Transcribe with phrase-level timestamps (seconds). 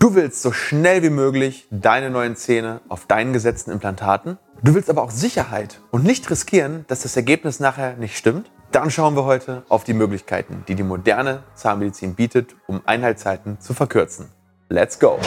[0.00, 4.38] Du willst so schnell wie möglich deine neuen Zähne auf deinen gesetzten Implantaten.
[4.62, 8.50] Du willst aber auch Sicherheit und nicht riskieren, dass das Ergebnis nachher nicht stimmt.
[8.72, 13.74] Dann schauen wir heute auf die Möglichkeiten, die die moderne Zahnmedizin bietet, um Einheitszeiten zu
[13.74, 14.30] verkürzen.
[14.70, 15.18] Let's go!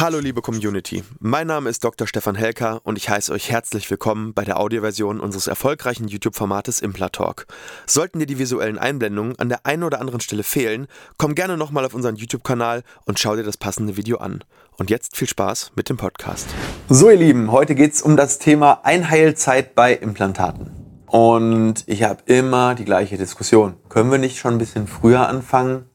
[0.00, 2.06] Hallo liebe Community, mein Name ist Dr.
[2.06, 7.48] Stefan Helker und ich heiße euch herzlich willkommen bei der Audioversion unseres erfolgreichen YouTube-Formates Implatalk.
[7.84, 10.86] Sollten dir die visuellen Einblendungen an der einen oder anderen Stelle fehlen,
[11.16, 14.44] komm gerne nochmal auf unseren YouTube-Kanal und schau dir das passende Video an.
[14.76, 16.46] Und jetzt viel Spaß mit dem Podcast.
[16.88, 20.70] So ihr Lieben, heute geht es um das Thema Einheilzeit bei Implantaten.
[21.06, 23.74] Und ich habe immer die gleiche Diskussion.
[23.88, 25.90] Können wir nicht schon ein bisschen früher anfangen?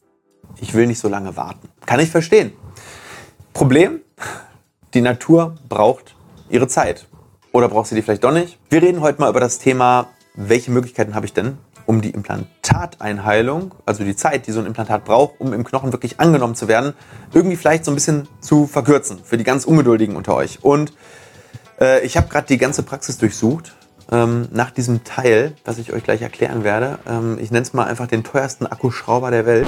[0.60, 1.70] Ich will nicht so lange warten.
[1.86, 2.52] Kann ich verstehen.
[3.54, 4.02] Problem,
[4.96, 6.16] die Natur braucht
[6.50, 7.08] ihre Zeit.
[7.52, 8.58] Oder braucht sie die vielleicht doch nicht?
[8.72, 13.76] Wir reden heute mal über das Thema, welche Möglichkeiten habe ich denn, um die Implantateinheilung,
[13.86, 16.94] also die Zeit, die so ein Implantat braucht, um im Knochen wirklich angenommen zu werden,
[17.32, 20.64] irgendwie vielleicht so ein bisschen zu verkürzen für die ganz Ungeduldigen unter euch.
[20.64, 20.94] Und
[21.80, 23.76] äh, ich habe gerade die ganze Praxis durchsucht
[24.12, 26.98] ähm, nach diesem Teil, was ich euch gleich erklären werde.
[27.08, 29.68] Ähm, ich nenne es mal einfach den teuersten Akkuschrauber der Welt.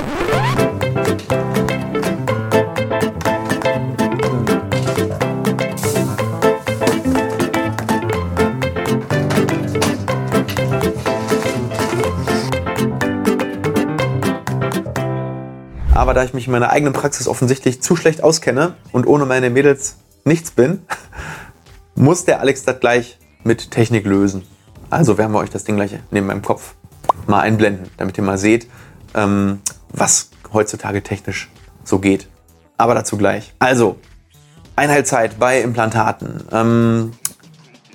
[16.05, 19.49] Aber da ich mich in meiner eigenen Praxis offensichtlich zu schlecht auskenne und ohne meine
[19.49, 20.83] Mädels nichts bin,
[21.95, 24.43] muss der Alex das gleich mit Technik lösen.
[24.91, 26.75] Also werden wir euch das Ding gleich neben meinem Kopf
[27.25, 28.67] mal einblenden, damit ihr mal seht,
[29.15, 29.61] ähm,
[29.93, 31.49] was heutzutage technisch
[31.83, 32.27] so geht.
[32.77, 33.55] Aber dazu gleich.
[33.57, 33.97] Also,
[34.75, 36.43] Einheitszeit bei Implantaten.
[36.51, 37.13] Ähm,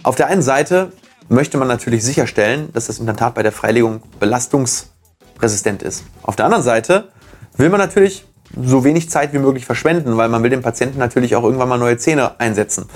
[0.03, 0.91] auf der einen Seite
[1.29, 6.03] möchte man natürlich sicherstellen, dass das Implantat bei der Freilegung belastungsresistent ist.
[6.25, 7.13] Auf der anderen Seite
[7.61, 8.25] will man natürlich
[8.57, 11.79] so wenig Zeit wie möglich verschwenden, weil man will dem Patienten natürlich auch irgendwann mal
[11.79, 12.87] neue Zähne einsetzen.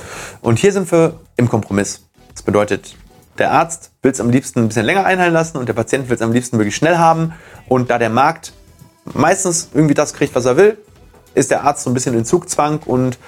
[0.40, 2.06] Und hier sind wir im Kompromiss.
[2.32, 2.96] Das bedeutet,
[3.38, 6.16] der Arzt will es am liebsten ein bisschen länger einheilen lassen und der Patient will
[6.16, 7.34] es am liebsten wirklich schnell haben.
[7.68, 8.52] Und da der Markt
[9.04, 10.78] meistens irgendwie das kriegt, was er will,
[11.34, 13.18] ist der Arzt so ein bisschen in Zugzwang und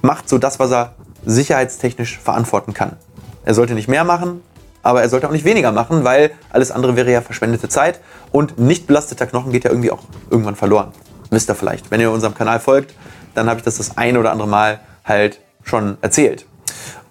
[0.00, 0.94] macht so das, was er
[1.24, 2.96] sicherheitstechnisch verantworten kann.
[3.44, 4.42] Er sollte nicht mehr machen,
[4.82, 8.00] aber er sollte auch nicht weniger machen, weil alles andere wäre ja verschwendete Zeit
[8.32, 10.92] und nicht belasteter Knochen geht ja irgendwie auch irgendwann verloren.
[11.30, 11.90] Wisst ihr vielleicht.
[11.90, 12.94] Wenn ihr unserem Kanal folgt,
[13.34, 16.46] dann habe ich das das ein oder andere Mal halt schon erzählt.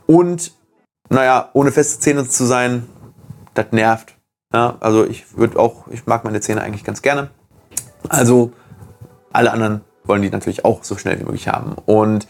[0.06, 0.52] Und
[1.10, 2.88] naja, ohne feste Zähne zu sein,
[3.54, 4.16] das nervt.
[4.54, 7.30] Ja, also ich würde auch, ich mag meine Zähne eigentlich ganz gerne.
[8.10, 8.52] Also
[9.32, 11.76] alle anderen wollen die natürlich auch so schnell wie möglich haben.
[11.86, 12.28] Und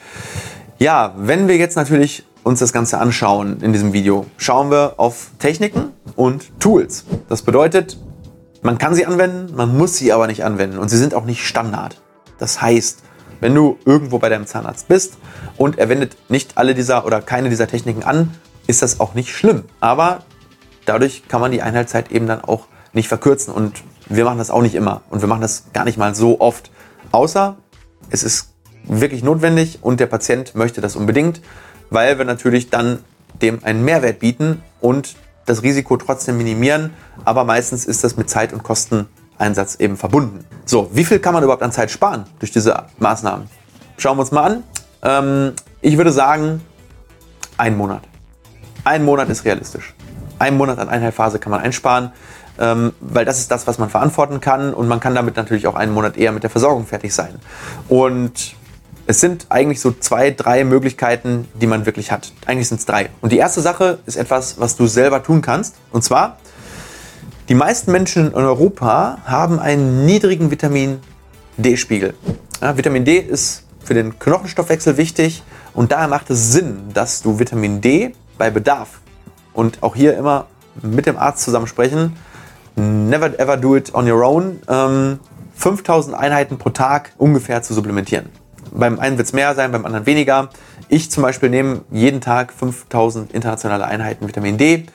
[0.78, 5.32] ja, wenn wir jetzt natürlich uns das Ganze anschauen in diesem Video, schauen wir auf
[5.40, 7.06] Techniken und Tools.
[7.30, 7.98] Das bedeutet,
[8.62, 11.46] man kann sie anwenden, man muss sie aber nicht anwenden und sie sind auch nicht
[11.46, 12.02] Standard.
[12.40, 13.04] Das heißt,
[13.40, 15.18] wenn du irgendwo bei deinem Zahnarzt bist
[15.58, 18.32] und er wendet nicht alle dieser oder keine dieser Techniken an,
[18.68, 19.64] ist das auch nicht schlimm.
[19.80, 20.24] Aber
[20.86, 24.62] dadurch kann man die Einheitszeit eben dann auch nicht verkürzen und wir machen das auch
[24.62, 26.72] nicht immer und wir machen das gar nicht mal so oft.
[27.12, 27.58] Außer
[28.10, 28.54] es ist
[28.84, 31.42] wirklich notwendig und der Patient möchte das unbedingt
[31.92, 33.00] weil wir natürlich dann
[33.42, 35.16] dem einen Mehrwert bieten und
[35.46, 36.92] das Risiko trotzdem minimieren.
[37.26, 40.46] Aber meistens ist das mit Zeit und Kosteneinsatz eben verbunden.
[40.66, 43.48] So, wie viel kann man überhaupt an Zeit sparen durch diese Maßnahmen?
[43.98, 44.64] Schauen wir uns mal an.
[45.04, 46.62] Ähm, ich würde sagen,
[47.58, 48.02] ein Monat.
[48.84, 49.94] Ein Monat ist realistisch.
[50.40, 52.12] Ein Monat an Einheilphase kann man einsparen,
[52.58, 55.76] ähm, weil das ist das, was man verantworten kann und man kann damit natürlich auch
[55.76, 57.36] einen Monat eher mit der Versorgung fertig sein.
[57.90, 58.56] Und
[59.08, 62.32] es sind eigentlich so zwei, drei Möglichkeiten, die man wirklich hat.
[62.46, 63.10] Eigentlich sind es drei.
[63.22, 65.76] Und die erste Sache ist etwas, was du selber tun kannst.
[65.92, 66.38] Und zwar,
[67.50, 71.00] die meisten Menschen in Europa haben einen niedrigen Vitamin
[71.58, 72.14] D-Spiegel.
[72.62, 77.40] Ja, Vitamin D ist für den Knochenstoffwechsel wichtig und daher macht es Sinn, dass du
[77.40, 79.02] Vitamin D bei Bedarf
[79.54, 80.48] und auch hier immer
[80.82, 82.16] mit dem Arzt zusammen sprechen.
[82.76, 84.62] Never ever do it on your own.
[84.70, 85.20] Ähm,
[85.56, 88.30] 5000 Einheiten pro Tag ungefähr zu supplementieren.
[88.72, 90.50] Beim einen wird es mehr sein, beim anderen weniger.
[90.88, 94.86] Ich zum Beispiel nehme jeden Tag 5000 internationale Einheiten Vitamin D,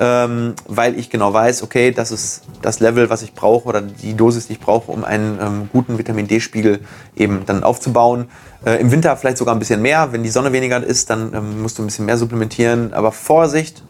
[0.00, 4.14] ähm, weil ich genau weiß, okay, das ist das Level, was ich brauche oder die
[4.14, 6.80] Dosis, die ich brauche, um einen ähm, guten Vitamin D-Spiegel
[7.16, 8.28] eben dann aufzubauen.
[8.64, 10.12] Äh, Im Winter vielleicht sogar ein bisschen mehr.
[10.12, 12.92] Wenn die Sonne weniger ist, dann ähm, musst du ein bisschen mehr supplementieren.
[12.92, 13.82] Aber Vorsicht,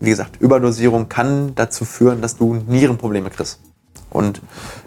[0.00, 3.60] wie gesagt, Überdosierung kann dazu führen, dass du Nierenprobleme kriegst.
[4.10, 4.40] Und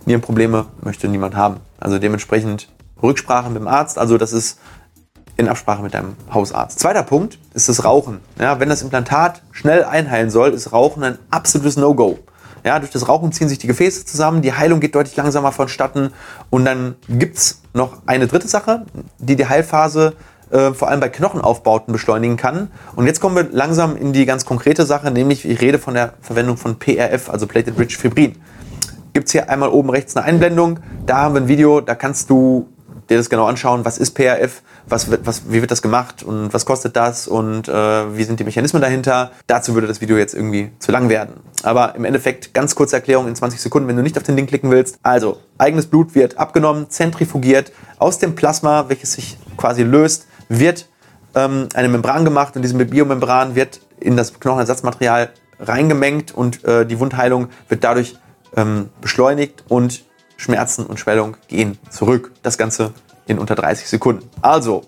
[0.06, 1.58] Nierenprobleme möchte niemand haben.
[1.80, 2.70] Also dementsprechend
[3.02, 3.98] Rücksprache mit dem Arzt.
[3.98, 4.60] Also das ist
[5.38, 6.80] in Absprache mit deinem Hausarzt.
[6.80, 8.20] Zweiter Punkt ist das Rauchen.
[8.38, 12.20] Ja, wenn das Implantat schnell einheilen soll, ist Rauchen ein absolutes No-Go.
[12.66, 16.12] Ja, durch das Rauchen ziehen sich die Gefäße zusammen, die Heilung geht deutlich langsamer vonstatten
[16.50, 18.86] und dann gibt es noch eine dritte Sache,
[19.18, 20.14] die die Heilphase
[20.52, 22.70] äh, vor allem bei Knochenaufbauten beschleunigen kann.
[22.98, 26.16] Und jetzt kommen wir langsam in die ganz konkrete Sache, nämlich ich rede von der
[26.22, 28.36] Verwendung von PRF, also Plated Rich Fibrin.
[29.14, 32.30] Gibt es hier einmal oben rechts eine Einblendung, da haben wir ein Video, da kannst
[32.30, 32.68] du
[33.10, 36.24] dir das genau anschauen, was ist PRF, was, was, wie wird das gemacht?
[36.24, 37.28] Und was kostet das?
[37.28, 37.72] Und äh,
[38.18, 39.32] wie sind die Mechanismen dahinter.
[39.48, 41.36] Dazu würde das Video jetzt irgendwie zu lang werden.
[41.64, 44.50] Aber im Endeffekt ganz kurze Erklärung in 20 Sekunden, wenn du nicht auf den Link
[44.50, 45.00] klicken willst.
[45.04, 50.88] Also, eigenes Blut wird abgenommen, zentrifugiert, aus dem Plasma, welches sich quasi löst, wird
[51.36, 52.56] ähm, eine Membran gemacht.
[52.56, 55.30] Und diese Biomembran wird in das Knochenersatzmaterial
[55.60, 56.34] reingemengt.
[56.34, 58.18] Und äh, die Wundheilung wird dadurch
[58.56, 59.64] ähm, beschleunigt.
[59.68, 60.04] Und
[60.40, 62.32] Schmerzen und Schwellung gehen zurück.
[62.42, 62.94] Das Ganze
[63.28, 64.28] in unter 30 Sekunden.
[64.42, 64.84] Also,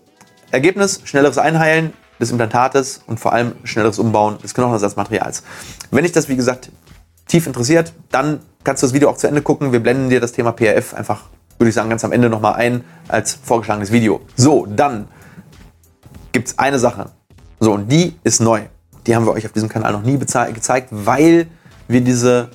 [0.50, 5.44] Ergebnis, schnelleres Einheilen des Implantates und vor allem schnelleres Umbauen des Knochenersatzmaterials.
[5.92, 6.71] Wenn dich das, wie gesagt,
[7.27, 9.74] tief interessiert, dann kannst du das Video auch zu Ende gucken.
[9.74, 11.24] Wir blenden dir das Thema PRF einfach,
[11.57, 14.21] würde ich sagen, ganz am Ende nochmal ein als vorgeschlagenes Video.
[14.38, 15.07] So, dann
[16.31, 17.12] gibt es eine Sache.
[17.59, 18.62] So, und die ist neu.
[19.06, 21.48] Die haben wir euch auf diesem Kanal noch nie gezeigt, weil
[21.88, 22.51] wir diese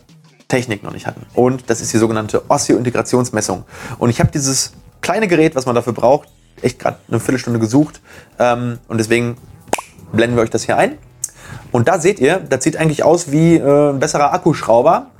[0.49, 1.27] Technik noch nicht hatten.
[1.35, 3.65] Und das ist die sogenannte Osseo-Integrationsmessung.
[3.99, 6.29] Und ich habe dieses kleine Gerät, was man dafür braucht,
[6.63, 8.01] echt gerade eine Viertelstunde gesucht.
[8.39, 9.37] Ähm, und deswegen
[10.13, 10.99] blenden wir euch das hier ein.
[11.73, 15.11] Und da seht ihr, das sieht eigentlich aus wie äh, ein besserer Akkuschrauber.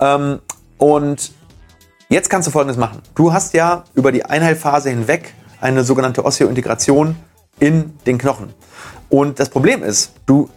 [0.00, 0.40] Ähm,
[0.78, 1.32] und
[2.08, 3.02] jetzt kannst du folgendes machen.
[3.14, 7.16] Du hast ja über die Einheilphase hinweg eine sogenannte Osseo-Integration
[7.58, 8.52] in den Knochen.
[9.08, 10.50] Und das Problem ist, du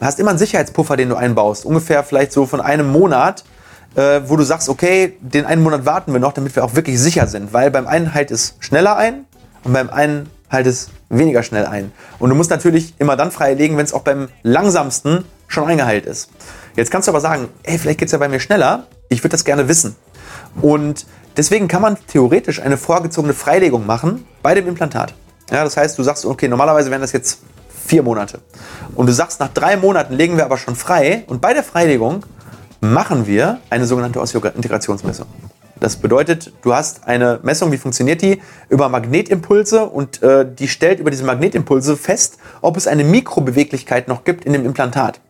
[0.00, 1.64] hast immer einen Sicherheitspuffer, den du einbaust.
[1.64, 3.44] Ungefähr vielleicht so von einem Monat,
[3.94, 6.98] äh, wo du sagst, okay, den einen Monat warten wir noch, damit wir auch wirklich
[7.00, 7.52] sicher sind.
[7.52, 9.26] Weil beim einen halt es schneller ein
[9.64, 11.92] und beim einen halt es weniger schnell ein.
[12.18, 16.30] Und du musst natürlich immer dann freilegen, wenn es auch beim langsamsten schon eingeheilt ist.
[16.76, 18.86] Jetzt kannst du aber sagen, ey, vielleicht geht es ja bei mir schneller.
[19.08, 19.96] Ich würde das gerne wissen.
[20.60, 21.06] Und
[21.36, 25.14] deswegen kann man theoretisch eine vorgezogene Freilegung machen bei dem Implantat.
[25.50, 27.40] Ja, das heißt, du sagst, okay, normalerweise wären das jetzt
[27.86, 28.40] vier Monate.
[28.94, 31.24] Und du sagst, nach drei Monaten legen wir aber schon frei.
[31.26, 32.24] Und bei der Freilegung
[32.82, 35.26] machen wir eine sogenannte Osseointegrationsmessung.
[35.78, 38.42] Das bedeutet, du hast eine Messung, wie funktioniert die?
[38.68, 44.24] Über Magnetimpulse und äh, die stellt über diese Magnetimpulse fest, ob es eine Mikrobeweglichkeit noch
[44.24, 45.20] gibt in dem Implantat.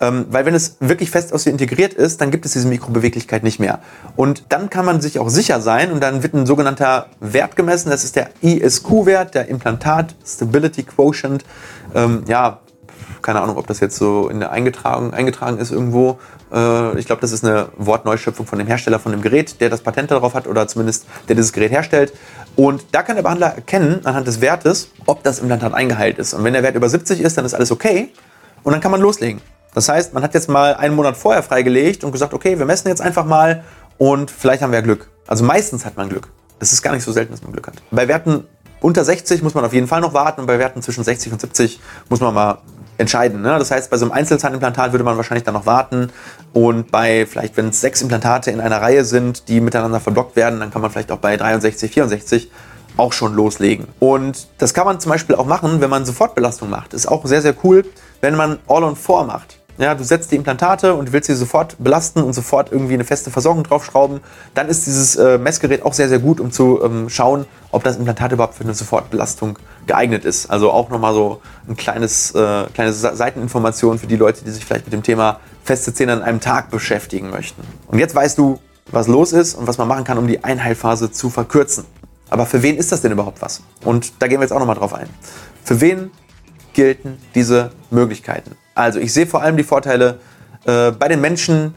[0.00, 3.42] Ähm, weil wenn es wirklich fest aus dir integriert ist, dann gibt es diese Mikrobeweglichkeit
[3.42, 3.80] nicht mehr.
[4.16, 7.90] Und dann kann man sich auch sicher sein und dann wird ein sogenannter Wert gemessen,
[7.90, 11.44] das ist der ISQ-Wert, der Implantat Stability Quotient.
[11.94, 12.60] Ähm, ja,
[13.22, 16.18] keine Ahnung, ob das jetzt so in der eingetragen, eingetragen ist irgendwo.
[16.52, 19.80] Äh, ich glaube, das ist eine Wortneuschöpfung von dem Hersteller von dem Gerät, der das
[19.80, 22.12] Patent darauf hat oder zumindest der dieses Gerät herstellt.
[22.56, 26.34] Und da kann der Behandler erkennen, anhand des Wertes, ob das Implantat eingeheilt ist.
[26.34, 28.12] Und wenn der Wert über 70 ist, dann ist alles okay.
[28.62, 29.40] Und dann kann man loslegen.
[29.74, 32.88] Das heißt, man hat jetzt mal einen Monat vorher freigelegt und gesagt, okay, wir messen
[32.88, 33.64] jetzt einfach mal
[33.98, 35.08] und vielleicht haben wir Glück.
[35.26, 36.28] Also meistens hat man Glück.
[36.58, 37.74] Es ist gar nicht so selten, dass man Glück hat.
[37.90, 38.44] Bei Werten
[38.80, 41.40] unter 60 muss man auf jeden Fall noch warten und bei Werten zwischen 60 und
[41.40, 42.58] 70 muss man mal
[43.00, 43.42] entscheiden.
[43.42, 43.58] Ne?
[43.58, 46.10] Das heißt, bei so einem Einzelzahnimplantat würde man wahrscheinlich dann noch warten
[46.52, 50.60] und bei vielleicht, wenn es sechs Implantate in einer Reihe sind, die miteinander verblockt werden,
[50.60, 52.50] dann kann man vielleicht auch bei 63, 64
[52.96, 53.86] auch schon loslegen.
[53.98, 56.94] Und das kann man zum Beispiel auch machen, wenn man Sofortbelastung macht.
[56.94, 57.84] Ist auch sehr, sehr cool,
[58.20, 59.59] wenn man All-on-4 macht.
[59.80, 63.30] Ja, du setzt die Implantate und willst sie sofort belasten und sofort irgendwie eine feste
[63.30, 64.20] Versorgung draufschrauben,
[64.52, 67.96] dann ist dieses äh, Messgerät auch sehr, sehr gut, um zu ähm, schauen, ob das
[67.96, 70.50] Implantat überhaupt für eine Sofortbelastung geeignet ist.
[70.50, 74.84] Also auch nochmal so ein kleines, äh, kleine Seiteninformation für die Leute, die sich vielleicht
[74.84, 77.62] mit dem Thema feste Zähne an einem Tag beschäftigen möchten.
[77.86, 78.60] Und jetzt weißt du,
[78.92, 81.86] was los ist und was man machen kann, um die Einheilphase zu verkürzen.
[82.28, 83.62] Aber für wen ist das denn überhaupt was?
[83.82, 85.08] Und da gehen wir jetzt auch nochmal drauf ein.
[85.64, 86.10] Für wen
[86.74, 88.56] gelten diese Möglichkeiten?
[88.80, 90.18] Also ich sehe vor allem die Vorteile
[90.64, 91.74] äh, bei den Menschen,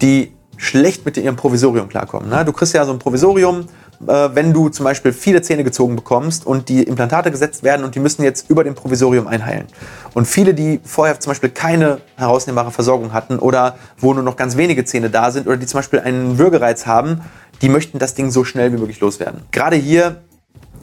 [0.00, 2.28] die schlecht mit ihrem Provisorium klarkommen.
[2.28, 2.44] Ne?
[2.44, 3.66] Du kriegst ja so ein Provisorium,
[4.06, 7.94] äh, wenn du zum Beispiel viele Zähne gezogen bekommst und die Implantate gesetzt werden und
[7.94, 9.66] die müssen jetzt über dem Provisorium einheilen.
[10.14, 14.56] Und viele, die vorher zum Beispiel keine herausnehmbare Versorgung hatten oder wo nur noch ganz
[14.56, 17.20] wenige Zähne da sind oder die zum Beispiel einen Würgereiz haben,
[17.62, 19.42] die möchten das Ding so schnell wie möglich loswerden.
[19.50, 20.22] Gerade hier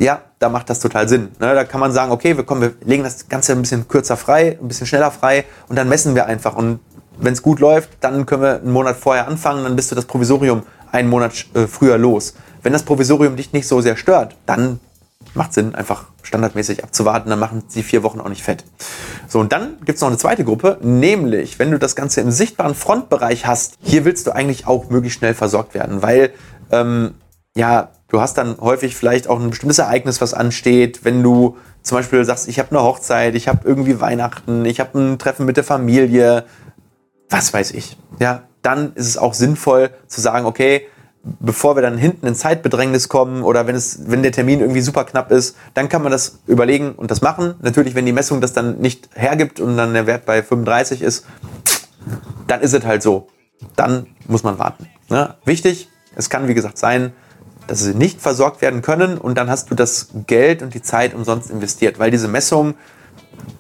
[0.02, 1.30] ja, da macht das total Sinn.
[1.40, 1.54] Ne?
[1.54, 4.58] Da kann man sagen, okay, wir, kommen, wir legen das Ganze ein bisschen kürzer frei,
[4.60, 6.56] ein bisschen schneller frei und dann messen wir einfach.
[6.56, 6.80] Und
[7.20, 10.06] wenn es gut läuft, dann können wir einen Monat vorher anfangen, dann bist du das
[10.06, 12.34] Provisorium einen Monat äh, früher los.
[12.64, 14.80] Wenn das Provisorium dich nicht so sehr stört, dann
[15.36, 18.64] macht Sinn, einfach standardmäßig abzuwarten, dann machen die vier Wochen auch nicht fett.
[19.28, 22.32] So, und dann gibt es noch eine zweite Gruppe, nämlich, wenn du das Ganze im
[22.32, 26.32] sichtbaren Frontbereich hast, hier willst du eigentlich auch möglichst schnell versorgt werden, weil
[26.72, 27.14] ähm,
[27.56, 31.04] ja, du hast dann häufig vielleicht auch ein bestimmtes Ereignis, was ansteht.
[31.04, 35.00] Wenn du zum Beispiel sagst, ich habe eine Hochzeit, ich habe irgendwie Weihnachten, ich habe
[35.00, 36.46] ein Treffen mit der Familie,
[37.30, 40.88] was weiß ich, ja, dann ist es auch sinnvoll zu sagen, okay,
[41.40, 45.06] bevor wir dann hinten in Zeitbedrängnis kommen oder wenn es, wenn der Termin irgendwie super
[45.06, 47.56] knapp ist, dann kann man das überlegen und das machen.
[47.62, 51.26] Natürlich, wenn die Messung das dann nicht hergibt und dann der Wert bei 35 ist,
[52.48, 53.30] dann ist es halt so.
[53.76, 54.88] Dann muss man warten.
[55.10, 55.36] Ne?
[55.46, 57.14] Wichtig, es kann wie gesagt sein,
[57.72, 61.14] dass sie nicht versorgt werden können und dann hast du das Geld und die Zeit
[61.14, 62.74] umsonst investiert, weil diese Messung,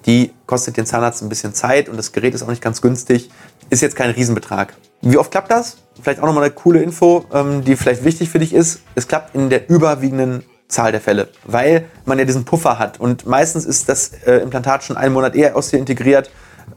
[0.06, 3.32] die kostet den Zahnarzt ein bisschen Zeit und das Gerät ist auch nicht ganz günstig,
[3.70, 4.74] ist jetzt kein Riesenbetrag.
[5.02, 5.78] Wie oft klappt das?
[6.02, 8.82] Vielleicht auch nochmal eine coole Info, ähm, die vielleicht wichtig für dich ist.
[8.96, 13.00] Es klappt in der überwiegenden Zahl der Fälle, weil man ja diesen Puffer hat.
[13.00, 16.32] Und meistens ist das äh, Implantat schon einen Monat eher aus dir integriert.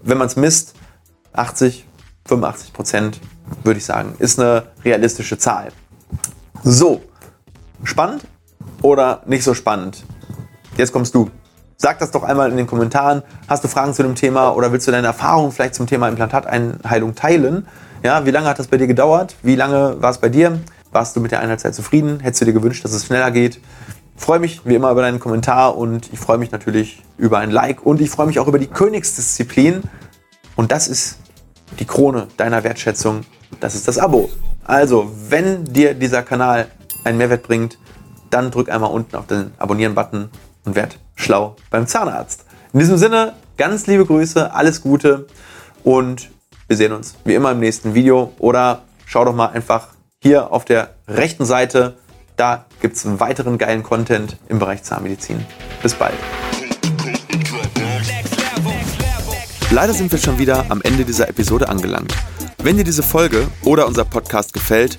[0.04, 0.74] Wenn man es misst,
[1.32, 1.84] 80,
[2.26, 3.20] 85 Prozent,
[3.64, 5.72] würde ich sagen, ist eine realistische Zahl.
[6.62, 7.02] So,
[7.82, 8.22] spannend
[8.82, 10.04] oder nicht so spannend?
[10.76, 11.30] Jetzt kommst du.
[11.76, 13.22] Sag das doch einmal in den Kommentaren.
[13.48, 17.14] Hast du Fragen zu dem Thema oder willst du deine Erfahrungen vielleicht zum Thema Implantateinheilung
[17.14, 17.66] teilen?
[18.02, 19.36] Ja, wie lange hat das bei dir gedauert?
[19.42, 20.60] Wie lange war es bei dir?
[20.92, 22.20] Warst du mit der Einheitszeit zufrieden?
[22.20, 23.60] Hättest du dir gewünscht, dass es schneller geht?
[24.16, 27.50] Ich freue mich wie immer über deinen Kommentar und ich freue mich natürlich über ein
[27.50, 29.82] Like und ich freue mich auch über die Königsdisziplin.
[30.54, 31.18] Und das ist
[31.80, 33.22] die Krone deiner Wertschätzung.
[33.58, 34.30] Das ist das Abo.
[34.64, 36.68] Also, wenn dir dieser Kanal
[37.04, 37.78] einen Mehrwert bringt,
[38.30, 40.28] dann drück einmal unten auf den Abonnieren-Button
[40.64, 42.44] und werd schlau beim Zahnarzt.
[42.72, 45.26] In diesem Sinne, ganz liebe Grüße, alles Gute
[45.84, 46.30] und
[46.66, 49.88] wir sehen uns wie immer im nächsten Video oder schau doch mal einfach
[50.20, 51.96] hier auf der rechten Seite.
[52.36, 55.44] Da gibt es weiteren geilen Content im Bereich Zahnmedizin.
[55.82, 56.14] Bis bald.
[59.70, 62.14] Leider sind wir schon wieder am Ende dieser Episode angelangt.
[62.62, 64.98] Wenn dir diese Folge oder unser Podcast gefällt,